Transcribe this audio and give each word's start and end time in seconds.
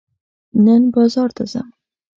نن 0.65 0.83
بازار 0.95 1.29
ته 1.35 1.43
ځم. 1.51 1.67